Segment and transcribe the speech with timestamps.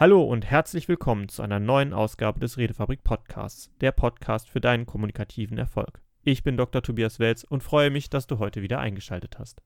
[0.00, 4.86] Hallo und herzlich willkommen zu einer neuen Ausgabe des Redefabrik Podcasts, der Podcast für deinen
[4.86, 6.00] kommunikativen Erfolg.
[6.22, 6.84] Ich bin Dr.
[6.84, 9.60] Tobias Welz und freue mich, dass du heute wieder eingeschaltet hast.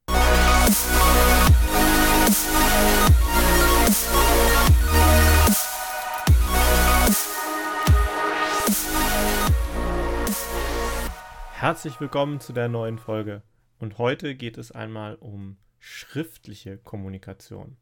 [11.53, 13.43] Herzlich willkommen zu der neuen Folge.
[13.79, 17.77] Und heute geht es einmal um schriftliche Kommunikation.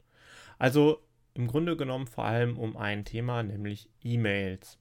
[0.58, 1.00] Also
[1.34, 4.78] im Grunde genommen vor allem um ein Thema, nämlich E-Mails.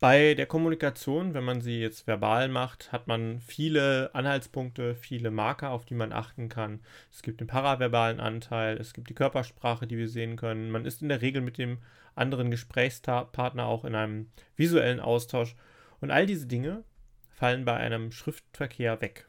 [0.00, 5.70] Bei der Kommunikation, wenn man sie jetzt verbal macht, hat man viele Anhaltspunkte, viele Marker,
[5.72, 6.80] auf die man achten kann.
[7.12, 10.70] Es gibt den paraverbalen Anteil, es gibt die Körpersprache, die wir sehen können.
[10.70, 11.80] Man ist in der Regel mit dem
[12.14, 15.54] anderen Gesprächspartner auch in einem visuellen Austausch.
[16.00, 16.82] Und all diese Dinge
[17.28, 19.28] fallen bei einem Schriftverkehr weg.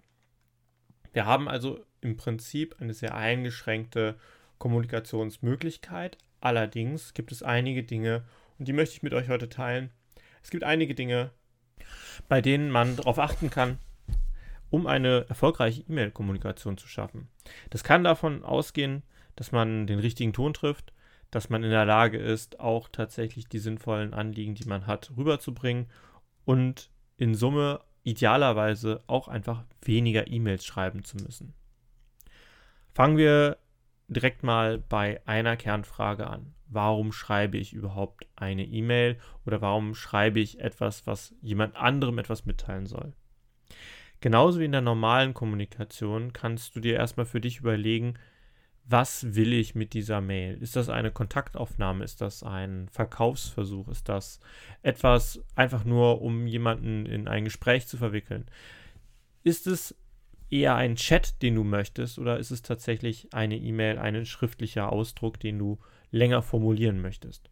[1.12, 4.16] Wir haben also im Prinzip eine sehr eingeschränkte
[4.62, 6.20] Kommunikationsmöglichkeit.
[6.40, 8.24] Allerdings gibt es einige Dinge,
[8.60, 9.90] und die möchte ich mit euch heute teilen.
[10.44, 11.32] Es gibt einige Dinge,
[12.30, 13.80] bei denen man darauf achten kann,
[14.70, 17.28] um eine erfolgreiche E-Mail-Kommunikation zu schaffen.
[17.72, 19.02] Das kann davon ausgehen,
[19.36, 20.94] dass man den richtigen Ton trifft,
[21.32, 25.88] dass man in der Lage ist, auch tatsächlich die sinnvollen Anliegen, die man hat, rüberzubringen
[26.46, 31.54] und in Summe idealerweise auch einfach weniger E-Mails schreiben zu müssen.
[32.94, 33.58] Fangen wir
[34.12, 36.54] direkt mal bei einer Kernfrage an.
[36.68, 42.46] Warum schreibe ich überhaupt eine E-Mail oder warum schreibe ich etwas, was jemand anderem etwas
[42.46, 43.14] mitteilen soll?
[44.20, 48.16] Genauso wie in der normalen Kommunikation kannst du dir erstmal für dich überlegen,
[48.86, 50.62] was will ich mit dieser Mail?
[50.62, 52.04] Ist das eine Kontaktaufnahme?
[52.04, 53.88] Ist das ein Verkaufsversuch?
[53.88, 54.40] Ist das
[54.82, 58.46] etwas einfach nur, um jemanden in ein Gespräch zu verwickeln?
[59.44, 59.96] Ist es
[60.52, 65.40] eher ein Chat, den du möchtest, oder ist es tatsächlich eine E-Mail, ein schriftlicher Ausdruck,
[65.40, 65.80] den du
[66.12, 67.50] länger formulieren möchtest?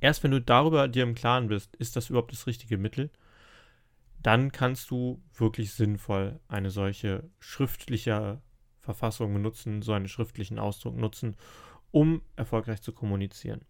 [0.00, 3.10] Erst wenn du darüber dir im Klaren bist, ist das überhaupt das richtige Mittel,
[4.22, 8.40] dann kannst du wirklich sinnvoll eine solche schriftliche
[8.80, 11.36] Verfassung benutzen, so einen schriftlichen Ausdruck nutzen,
[11.90, 13.60] um erfolgreich zu kommunizieren.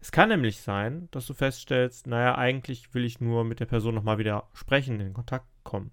[0.00, 3.94] Es kann nämlich sein, dass du feststellst, naja, eigentlich will ich nur mit der Person
[3.94, 5.90] nochmal wieder sprechen, in Kontakt kommen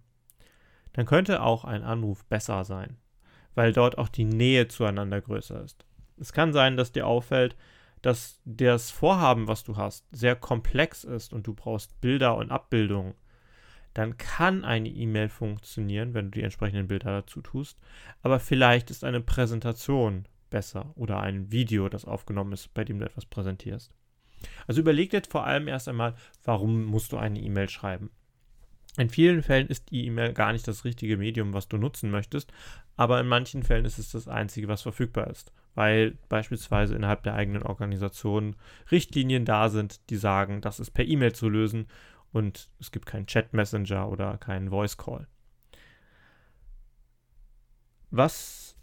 [0.95, 2.95] dann könnte auch ein Anruf besser sein,
[3.53, 5.85] weil dort auch die Nähe zueinander größer ist.
[6.17, 7.57] Es kann sein, dass dir auffällt,
[8.01, 13.13] dass das Vorhaben, was du hast, sehr komplex ist und du brauchst Bilder und Abbildungen.
[13.93, 17.77] Dann kann eine E-Mail funktionieren, wenn du die entsprechenden Bilder dazu tust,
[18.21, 23.05] aber vielleicht ist eine Präsentation besser oder ein Video, das aufgenommen ist, bei dem du
[23.05, 23.93] etwas präsentierst.
[24.65, 28.11] Also überleg dir vor allem erst einmal, warum musst du eine E-Mail schreiben?
[28.97, 32.51] In vielen Fällen ist die E-Mail gar nicht das richtige Medium, was du nutzen möchtest,
[32.95, 37.35] aber in manchen Fällen ist es das einzige, was verfügbar ist, weil beispielsweise innerhalb der
[37.35, 38.55] eigenen Organisation
[38.91, 41.87] Richtlinien da sind, die sagen, das ist per E-Mail zu lösen
[42.31, 45.27] und es gibt keinen Chat-Messenger oder keinen Voice-Call.
[48.11, 48.77] Was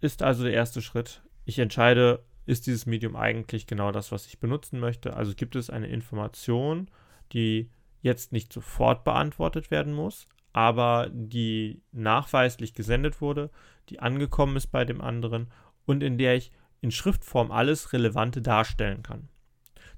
[0.00, 1.22] ist also der erste Schritt?
[1.44, 5.14] Ich entscheide, ist dieses Medium eigentlich genau das, was ich benutzen möchte?
[5.14, 6.90] Also gibt es eine Information,
[7.34, 7.68] die
[8.00, 13.50] jetzt nicht sofort beantwortet werden muss, aber die nachweislich gesendet wurde,
[13.88, 15.50] die angekommen ist bei dem anderen
[15.86, 19.28] und in der ich in Schriftform alles Relevante darstellen kann.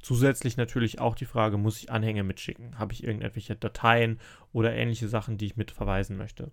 [0.03, 2.78] Zusätzlich natürlich auch die Frage, muss ich Anhänge mitschicken?
[2.78, 4.19] Habe ich irgendwelche Dateien
[4.53, 6.50] oder ähnliche Sachen, die ich mit verweisen möchte?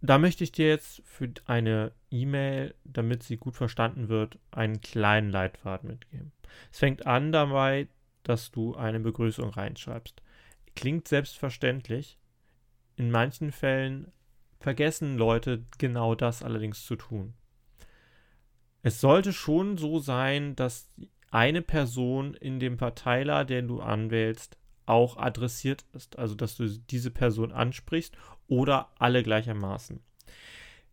[0.00, 5.30] Da möchte ich dir jetzt für eine E-Mail, damit sie gut verstanden wird, einen kleinen
[5.30, 6.32] Leitfaden mitgeben.
[6.70, 7.88] Es fängt an dabei,
[8.24, 10.20] dass du eine Begrüßung reinschreibst.
[10.74, 12.18] Klingt selbstverständlich.
[12.96, 14.12] In manchen Fällen
[14.60, 17.34] vergessen Leute genau das allerdings zu tun.
[18.82, 20.90] Es sollte schon so sein, dass
[21.30, 26.18] eine Person in dem Verteiler, den du anwählst, auch adressiert ist.
[26.18, 30.00] Also, dass du diese Person ansprichst oder alle gleichermaßen.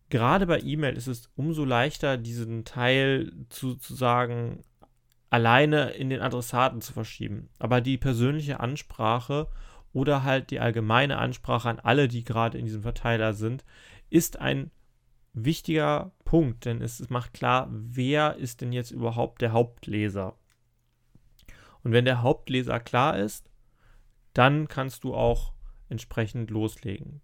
[0.10, 4.64] Gerade bei E-Mail ist es umso leichter, diesen Teil zu, zu sagen,
[5.32, 7.50] alleine in den Adressaten zu verschieben.
[7.58, 9.48] Aber die persönliche Ansprache
[9.94, 13.64] oder halt die allgemeine Ansprache an alle, die gerade in diesem Verteiler sind,
[14.10, 14.72] ist ein
[15.34, 20.38] wichtiger Punkt, denn es macht klar, wer ist denn jetzt überhaupt der Hauptleser.
[21.84, 23.50] Und wenn der Hauptleser klar ist,
[24.34, 25.54] dann kannst du auch
[25.88, 27.22] entsprechend loslegen.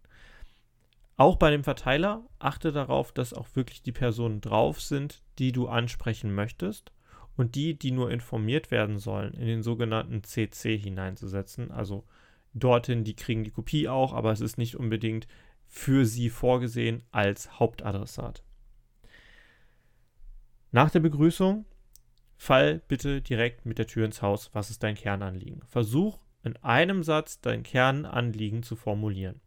[1.18, 5.68] Auch bei dem Verteiler achte darauf, dass auch wirklich die Personen drauf sind, die du
[5.68, 6.94] ansprechen möchtest
[7.38, 11.72] und die, die nur informiert werden sollen, in den sogenannten CC hineinzusetzen.
[11.72, 12.04] Also
[12.54, 15.28] dorthin, die kriegen die Kopie auch, aber es ist nicht unbedingt
[15.68, 18.44] für sie vorgesehen als Hauptadressat.
[20.72, 21.66] Nach der Begrüßung
[22.36, 24.50] fall bitte direkt mit der Tür ins Haus.
[24.54, 25.62] Was ist dein Kernanliegen?
[25.68, 29.42] Versuch in einem Satz dein Kernanliegen zu formulieren.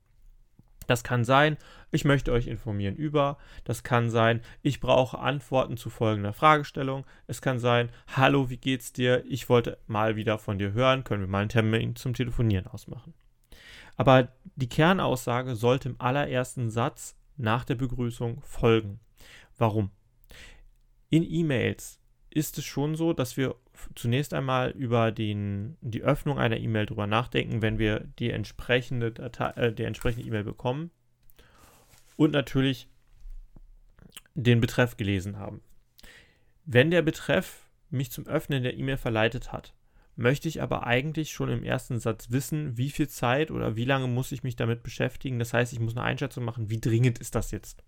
[0.91, 1.57] Das kann sein,
[1.93, 3.39] ich möchte euch informieren über.
[3.63, 7.07] Das kann sein, ich brauche Antworten zu folgender Fragestellung.
[7.29, 9.25] Es kann sein, hallo, wie geht's dir?
[9.25, 11.05] Ich wollte mal wieder von dir hören.
[11.05, 13.15] Können wir mal einen Termin zum Telefonieren ausmachen?
[13.97, 18.99] Aber die Kernaussage sollte im allerersten Satz nach der Begrüßung folgen.
[19.59, 19.93] Warum?
[21.09, 22.00] In E-Mails
[22.31, 23.56] ist es schon so, dass wir
[23.94, 29.50] zunächst einmal über den, die Öffnung einer E-Mail drüber nachdenken, wenn wir die entsprechende Datei,
[29.50, 30.91] äh, die entsprechende E-Mail bekommen
[32.17, 32.88] und natürlich
[34.35, 35.61] den Betreff gelesen haben.
[36.65, 39.75] Wenn der Betreff mich zum Öffnen der E-Mail verleitet hat,
[40.17, 44.06] möchte ich aber eigentlich schon im ersten Satz wissen, wie viel Zeit oder wie lange
[44.06, 45.38] muss ich mich damit beschäftigen.
[45.38, 47.82] Das heißt, ich muss eine Einschätzung machen, wie dringend ist das jetzt.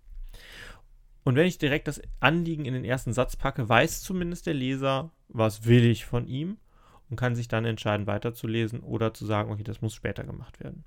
[1.25, 5.13] Und wenn ich direkt das Anliegen in den ersten Satz packe, weiß zumindest der Leser,
[5.29, 6.59] was will ich von ihm
[7.11, 10.85] und kann sich dann entscheiden, weiterzulesen oder zu sagen, okay, das muss später gemacht werden.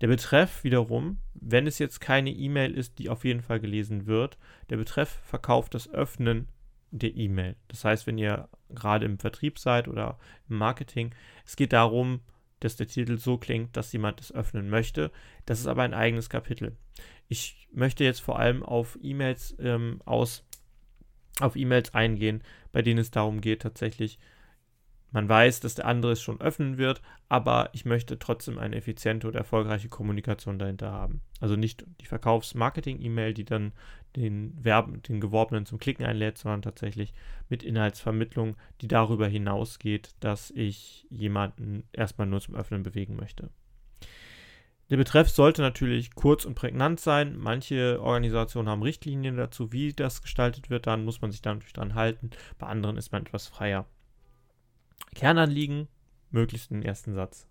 [0.00, 4.38] Der Betreff wiederum, wenn es jetzt keine E-Mail ist, die auf jeden Fall gelesen wird,
[4.70, 6.48] der Betreff verkauft das Öffnen
[6.90, 7.56] der E-Mail.
[7.68, 10.18] Das heißt, wenn ihr gerade im Vertrieb seid oder
[10.48, 12.20] im Marketing, es geht darum,
[12.60, 15.10] dass der Titel so klingt, dass jemand es öffnen möchte.
[15.46, 16.76] Das ist aber ein eigenes Kapitel.
[17.28, 20.44] Ich möchte jetzt vor allem auf E-Mails ähm, aus
[21.40, 22.42] auf E-Mails eingehen,
[22.72, 24.18] bei denen es darum geht, tatsächlich,
[25.10, 29.26] man weiß, dass der andere es schon öffnen wird, aber ich möchte trotzdem eine effiziente
[29.26, 31.20] und erfolgreiche Kommunikation dahinter haben.
[31.40, 33.72] Also nicht die Verkaufs-Marketing-E-Mail, die dann
[34.16, 37.12] den, Verben, den Geworbenen zum Klicken einlädt, sondern tatsächlich
[37.48, 43.50] mit Inhaltsvermittlung, die darüber hinausgeht, dass ich jemanden erstmal nur zum Öffnen bewegen möchte.
[44.90, 47.36] Der Betreff sollte natürlich kurz und prägnant sein.
[47.38, 50.88] Manche Organisationen haben Richtlinien dazu, wie das gestaltet wird.
[50.88, 52.30] Dann muss man sich da natürlich dran halten.
[52.58, 53.86] Bei anderen ist man etwas freier.
[55.14, 55.86] Kernanliegen,
[56.30, 57.46] möglichst den ersten Satz.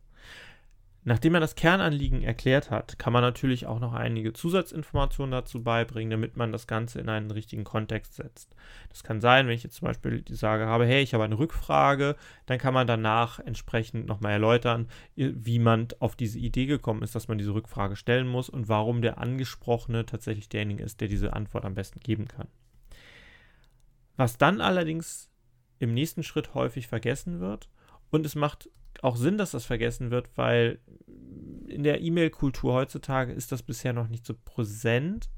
[1.06, 6.12] Nachdem man das Kernanliegen erklärt hat, kann man natürlich auch noch einige Zusatzinformationen dazu beibringen,
[6.12, 8.54] damit man das Ganze in einen richtigen Kontext setzt.
[8.90, 11.40] Das kann sein, wenn ich jetzt zum Beispiel die Sage habe, hey, ich habe eine
[11.40, 12.18] Rückfrage,
[12.48, 17.30] dann kann man danach entsprechend nochmal erläutern, wie man auf diese Idee gekommen ist, dass
[17.30, 21.64] man diese Rückfrage stellen muss und warum der Angesprochene tatsächlich derjenige ist, der diese Antwort
[21.64, 22.50] am besten geben kann.
[24.18, 25.32] Was dann allerdings
[25.80, 27.70] im nächsten Schritt häufig vergessen wird,
[28.12, 28.70] und es macht
[29.02, 30.80] auch Sinn, dass das vergessen wird, weil
[31.68, 35.30] in der E-Mail-Kultur heutzutage ist das bisher noch nicht so präsent.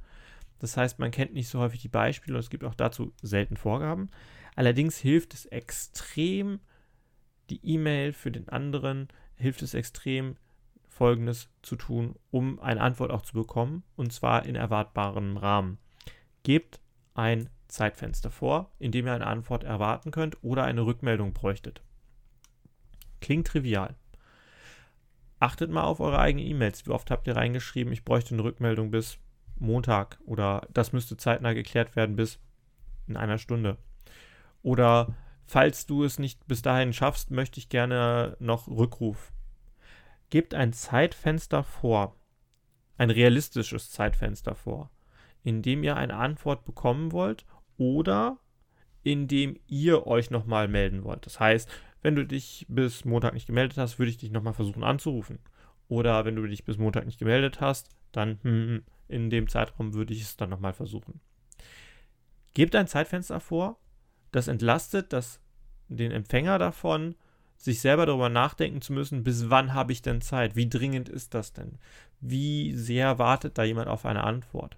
[0.60, 3.58] Das heißt, man kennt nicht so häufig die Beispiele und es gibt auch dazu selten
[3.58, 4.10] Vorgaben.
[4.56, 6.60] Allerdings hilft es extrem,
[7.50, 10.36] die E-Mail für den anderen, hilft es extrem,
[10.88, 15.80] Folgendes zu tun, um eine Antwort auch zu bekommen, und zwar in erwartbarem Rahmen.
[16.44, 16.80] Gebt
[17.14, 21.82] ein Zeitfenster vor, in dem ihr eine Antwort erwarten könnt oder eine Rückmeldung bräuchtet.
[23.22, 23.96] Klingt trivial.
[25.40, 26.86] Achtet mal auf eure eigenen E-Mails.
[26.86, 29.18] Wie oft habt ihr reingeschrieben, ich bräuchte eine Rückmeldung bis
[29.58, 32.40] Montag oder das müsste zeitnah geklärt werden bis
[33.08, 33.78] in einer Stunde.
[34.64, 35.16] Oder
[35.46, 39.32] falls du es nicht bis dahin schaffst, möchte ich gerne noch Rückruf.
[40.30, 42.16] Gebt ein Zeitfenster vor,
[42.98, 44.92] ein realistisches Zeitfenster vor,
[45.44, 47.46] in dem ihr eine Antwort bekommen wollt
[47.78, 48.38] oder
[49.04, 51.26] in dem ihr euch nochmal melden wollt.
[51.26, 51.70] Das heißt,
[52.02, 55.40] wenn du dich bis Montag nicht gemeldet hast, würde ich dich nochmal versuchen anzurufen.
[55.88, 60.14] Oder wenn du dich bis Montag nicht gemeldet hast, dann hm, in dem Zeitraum würde
[60.14, 61.20] ich es dann nochmal versuchen.
[62.54, 63.78] Gebt ein Zeitfenster vor,
[64.32, 65.40] das entlastet das,
[65.90, 67.16] den Empfänger davon,
[67.58, 70.56] sich selber darüber nachdenken zu müssen, bis wann habe ich denn Zeit?
[70.56, 71.78] Wie dringend ist das denn?
[72.20, 74.78] Wie sehr wartet da jemand auf eine Antwort?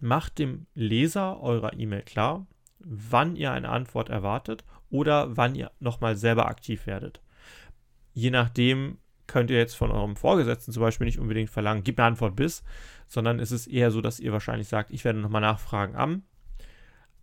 [0.00, 2.46] Macht dem Leser eurer E-Mail klar,
[2.78, 4.64] wann ihr eine Antwort erwartet
[4.94, 7.20] oder wann ihr nochmal selber aktiv werdet.
[8.12, 12.06] Je nachdem könnt ihr jetzt von eurem Vorgesetzten zum Beispiel nicht unbedingt verlangen, gib eine
[12.06, 12.62] Antwort bis,
[13.08, 16.22] sondern es ist eher so, dass ihr wahrscheinlich sagt, ich werde nochmal nachfragen am.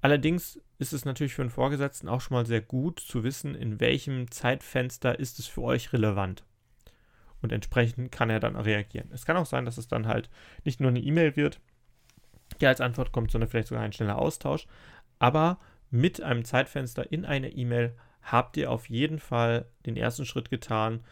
[0.01, 3.79] Allerdings ist es natürlich für einen Vorgesetzten auch schon mal sehr gut zu wissen, in
[3.79, 6.43] welchem Zeitfenster ist es für euch relevant.
[7.41, 9.09] Und entsprechend kann er dann reagieren.
[9.13, 10.29] Es kann auch sein, dass es dann halt
[10.65, 11.61] nicht nur eine E-Mail wird,
[12.59, 14.67] die als Antwort kommt, sondern vielleicht sogar ein schneller Austausch.
[15.19, 15.57] Aber
[15.91, 21.03] mit einem Zeitfenster in einer E-Mail habt ihr auf jeden Fall den ersten Schritt getan,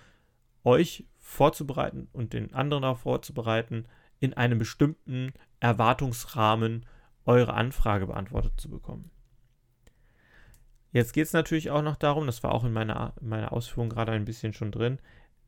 [0.63, 3.86] euch vorzubereiten und den anderen auch vorzubereiten,
[4.19, 6.86] in einem bestimmten Erwartungsrahmen
[7.25, 9.12] eure Anfrage beantwortet zu bekommen.
[10.91, 13.89] Jetzt geht es natürlich auch noch darum, das war auch in meiner, in meiner Ausführung
[13.89, 15.00] gerade ein bisschen schon drin,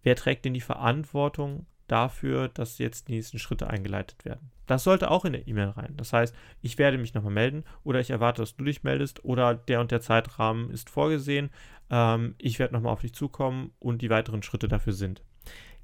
[0.03, 4.51] wer trägt denn die Verantwortung dafür, dass jetzt die nächsten Schritte eingeleitet werden.
[4.65, 5.93] Das sollte auch in der E-Mail rein.
[5.97, 9.53] Das heißt, ich werde mich nochmal melden oder ich erwarte, dass du dich meldest oder
[9.53, 11.49] der und der Zeitrahmen ist vorgesehen.
[11.89, 15.21] Ähm, ich werde nochmal auf dich zukommen und die weiteren Schritte dafür sind.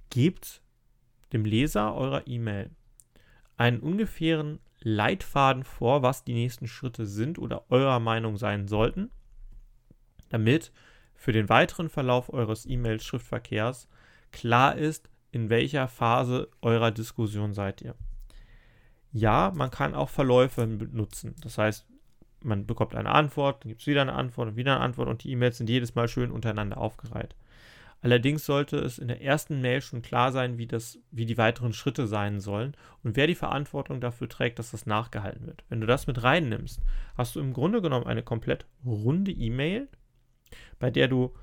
[0.10, 0.62] Gebt
[1.34, 2.72] dem Leser eurer E-Mail
[3.58, 9.12] einen ungefähren Leitfaden vor, was die nächsten Schritte sind oder eurer Meinung sein sollten,
[10.30, 10.72] damit
[11.16, 13.90] für den weiteren Verlauf eures E-Mail-Schriftverkehrs
[14.32, 17.96] klar ist, in welcher Phase eurer Diskussion seid ihr.
[19.12, 21.36] Ja, man kann auch Verläufe benutzen.
[21.42, 21.88] Das heißt,
[22.44, 25.24] man bekommt eine Antwort, dann gibt es wieder eine Antwort und wieder eine Antwort und
[25.24, 27.36] die E-Mails sind jedes Mal schön untereinander aufgereiht.
[28.02, 31.74] Allerdings sollte es in der ersten Mail schon klar sein, wie, das, wie die weiteren
[31.74, 35.64] Schritte sein sollen und wer die Verantwortung dafür trägt, dass das nachgehalten wird.
[35.68, 36.80] Wenn du das mit reinnimmst,
[37.16, 39.88] hast du im Grunde genommen eine komplett runde E-Mail,
[40.78, 41.34] bei der du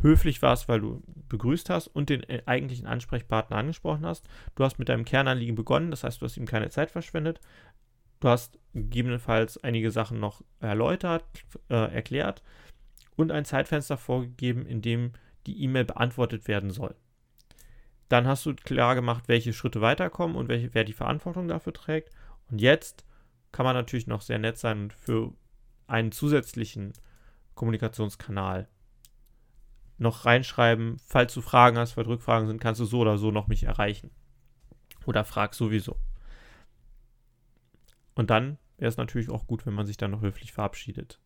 [0.00, 4.28] höflich warst, weil du begrüßt hast und den äh, eigentlichen Ansprechpartner angesprochen hast.
[4.54, 7.40] Du hast mit deinem Kernanliegen begonnen, das heißt, du hast ihm keine Zeit verschwendet.
[8.20, 11.24] Du hast gegebenenfalls einige Sachen noch erläutert,
[11.68, 12.42] äh, erklärt
[13.16, 15.12] und ein Zeitfenster vorgegeben, in dem
[15.46, 16.94] die E-Mail beantwortet werden soll.
[18.08, 22.10] Dann hast du klar gemacht, welche Schritte weiterkommen und welche, wer die Verantwortung dafür trägt.
[22.50, 23.04] Und jetzt
[23.52, 25.32] kann man natürlich noch sehr nett sein und für
[25.86, 26.92] einen zusätzlichen
[27.54, 28.68] Kommunikationskanal
[29.98, 33.48] noch reinschreiben, falls du Fragen hast, falls Rückfragen sind, kannst du so oder so noch
[33.48, 34.10] mich erreichen.
[35.06, 35.96] Oder frag sowieso.
[38.14, 41.20] Und dann wäre es natürlich auch gut, wenn man sich dann noch höflich verabschiedet.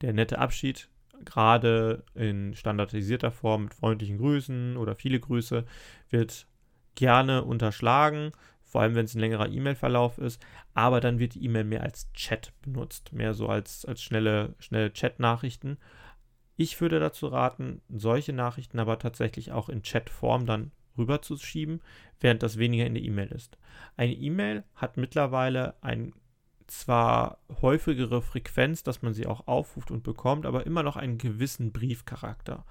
[0.00, 0.88] Der nette Abschied
[1.24, 5.64] gerade in standardisierter Form mit freundlichen Grüßen oder viele Grüße
[6.10, 6.46] wird
[6.94, 8.32] gerne unterschlagen,
[8.62, 10.44] vor allem wenn es ein längerer E-Mail-Verlauf ist,
[10.74, 14.92] aber dann wird die E-Mail mehr als Chat benutzt, mehr so als, als schnelle, schnelle
[14.92, 15.78] Chat-Nachrichten.
[16.60, 21.80] Ich würde dazu raten, solche Nachrichten aber tatsächlich auch in Chat-Form dann rüberzuschieben,
[22.18, 23.56] während das weniger in der E-Mail ist.
[23.96, 26.12] Eine E-Mail hat mittlerweile ein
[26.66, 31.70] zwar häufigere Frequenz, dass man sie auch aufruft und bekommt, aber immer noch einen gewissen
[31.70, 32.64] Briefcharakter.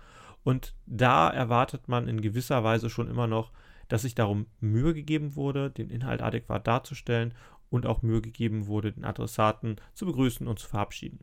[0.43, 3.53] Und da erwartet man in gewisser Weise schon immer noch,
[3.87, 7.33] dass sich darum Mühe gegeben wurde, den Inhalt adäquat darzustellen
[7.69, 11.19] und auch Mühe gegeben wurde, den Adressaten zu begrüßen und zu verabschieden.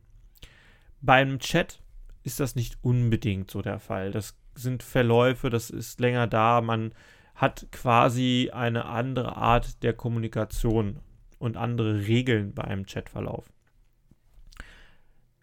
[0.99, 1.79] Beim Chat
[2.25, 4.11] ist das nicht unbedingt so der Fall.
[4.11, 6.93] Das sind Verläufe, das ist länger da, man
[7.35, 10.99] hat quasi eine andere Art der Kommunikation
[11.37, 13.45] und andere Regeln bei einem Chatverlauf.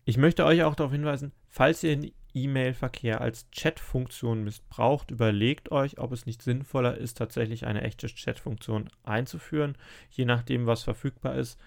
[0.04, 5.98] Ich möchte euch auch darauf hinweisen, falls ihr den E-Mail-Verkehr als Chat-Funktion missbraucht, überlegt euch,
[5.98, 9.76] ob es nicht sinnvoller ist, tatsächlich eine echte Chat-Funktion einzuführen.
[10.10, 11.60] Je nachdem, was verfügbar ist,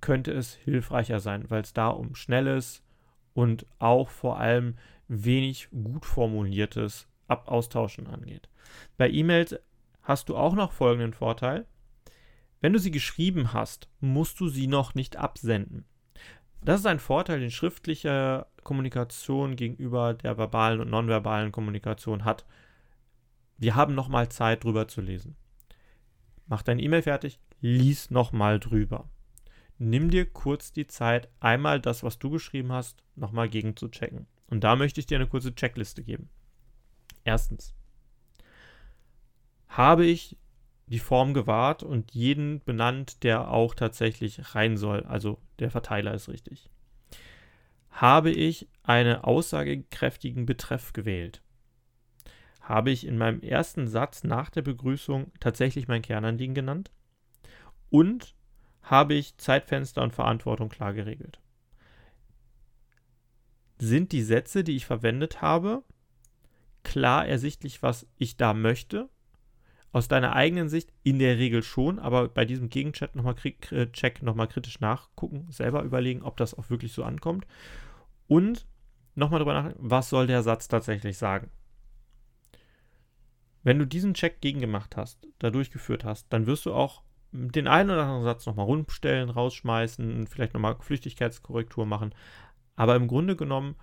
[0.00, 2.82] könnte es hilfreicher sein, weil es da um schnelles
[3.38, 4.74] und auch vor allem
[5.06, 8.48] wenig gut formuliertes Ab Austauschen angeht.
[8.96, 9.54] Bei E-Mails
[10.02, 11.64] hast du auch noch folgenden Vorteil.
[12.60, 15.84] Wenn du sie geschrieben hast, musst du sie noch nicht absenden.
[16.62, 22.44] Das ist ein Vorteil, den schriftliche Kommunikation gegenüber der verbalen und nonverbalen Kommunikation hat.
[23.56, 25.36] Wir haben nochmal Zeit, drüber zu lesen.
[26.48, 29.08] Mach deine E-Mail fertig, lies nochmal drüber.
[29.78, 34.26] Nimm dir kurz die Zeit, einmal das, was du geschrieben hast, nochmal gegen zu checken.
[34.48, 36.28] Und da möchte ich dir eine kurze Checkliste geben.
[37.24, 37.74] Erstens.
[39.68, 40.36] Habe ich
[40.86, 45.04] die Form gewahrt und jeden benannt, der auch tatsächlich rein soll.
[45.04, 46.70] Also der Verteiler ist richtig.
[47.90, 51.42] Habe ich einen aussagekräftigen Betreff gewählt?
[52.60, 56.90] Habe ich in meinem ersten Satz nach der Begrüßung tatsächlich mein Kernanliegen genannt?
[57.90, 58.34] Und
[58.90, 61.40] habe ich Zeitfenster und Verantwortung klar geregelt?
[63.78, 65.84] Sind die Sätze, die ich verwendet habe,
[66.82, 69.08] klar ersichtlich, was ich da möchte?
[69.92, 73.36] Aus deiner eigenen Sicht in der Regel schon, aber bei diesem Gegencheck nochmal
[73.70, 77.46] äh, Check nochmal kritisch nachgucken, selber überlegen, ob das auch wirklich so ankommt.
[78.26, 78.66] Und
[79.14, 81.50] nochmal drüber nachdenken, was soll der Satz tatsächlich sagen?
[83.62, 87.02] Wenn du diesen Check gegengemacht hast, da durchgeführt hast, dann wirst du auch
[87.32, 92.14] den einen oder anderen Satz nochmal rundstellen, rausschmeißen, vielleicht nochmal Flüchtigkeitskorrektur machen.
[92.76, 93.76] Aber im Grunde genommen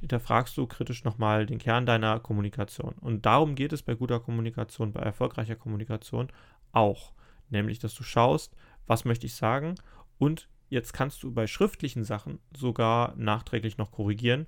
[0.00, 2.94] hinterfragst du kritisch nochmal den Kern deiner Kommunikation.
[3.00, 6.28] Und darum geht es bei guter Kommunikation, bei erfolgreicher Kommunikation
[6.72, 7.12] auch.
[7.50, 8.54] Nämlich, dass du schaust,
[8.86, 9.74] was möchte ich sagen
[10.18, 14.46] und jetzt kannst du bei schriftlichen Sachen sogar nachträglich noch korrigieren,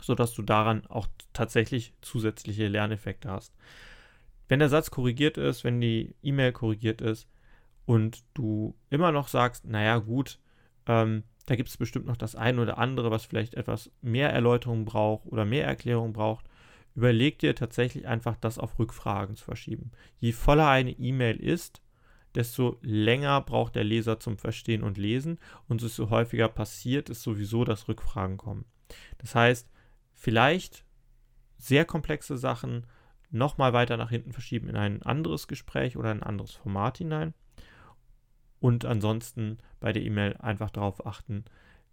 [0.00, 3.54] sodass du daran auch tatsächlich zusätzliche Lerneffekte hast.
[4.50, 7.28] Wenn der Satz korrigiert ist, wenn die E-Mail korrigiert ist
[7.86, 10.40] und du immer noch sagst, naja gut,
[10.86, 14.84] ähm, da gibt es bestimmt noch das eine oder andere, was vielleicht etwas mehr Erläuterung
[14.84, 16.46] braucht oder mehr Erklärung braucht.
[16.96, 19.92] überleg dir tatsächlich einfach das auf Rückfragen zu verschieben.
[20.18, 21.80] Je voller eine E-Mail ist,
[22.34, 25.38] desto länger braucht der Leser zum Verstehen und Lesen
[25.68, 28.64] und desto häufiger passiert es sowieso, dass Rückfragen kommen.
[29.18, 29.70] Das heißt,
[30.12, 30.84] vielleicht
[31.56, 32.84] sehr komplexe Sachen
[33.30, 37.34] nochmal weiter nach hinten verschieben in ein anderes Gespräch oder ein anderes Format hinein.
[38.60, 41.44] Und ansonsten bei der E-Mail einfach darauf achten,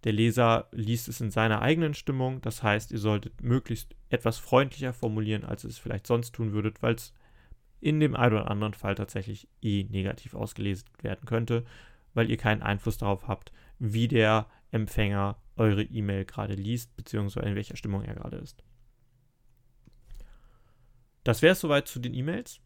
[0.04, 2.40] der Leser liest es in seiner eigenen Stimmung.
[2.40, 6.82] Das heißt, ihr solltet möglichst etwas freundlicher formulieren, als ihr es vielleicht sonst tun würdet,
[6.82, 7.12] weil es
[7.80, 11.64] in dem einen oder anderen Fall tatsächlich eh negativ ausgelesen werden könnte,
[12.14, 17.54] weil ihr keinen Einfluss darauf habt, wie der Empfänger eure E-Mail gerade liest, beziehungsweise in
[17.54, 18.62] welcher Stimmung er gerade ist.
[21.28, 22.62] Das wäre es soweit zu den E-Mails.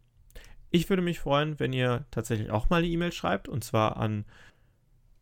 [0.70, 4.24] Ich würde mich freuen, wenn ihr tatsächlich auch mal eine E-Mail schreibt, und zwar an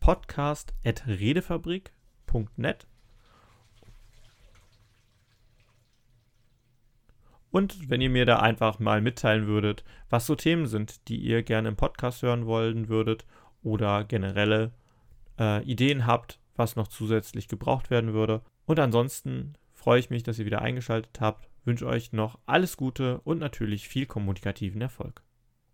[0.01, 2.87] podcast.redefabrik.net
[7.51, 11.43] Und wenn ihr mir da einfach mal mitteilen würdet, was so Themen sind, die ihr
[11.43, 13.25] gerne im Podcast hören wollen würdet
[13.63, 14.71] oder generelle
[15.39, 18.43] äh, Ideen habt, was noch zusätzlich gebraucht werden würde.
[18.67, 23.21] Und ansonsten freue ich mich, dass ihr wieder eingeschaltet habt, wünsche euch noch alles Gute
[23.21, 25.23] und natürlich viel kommunikativen Erfolg.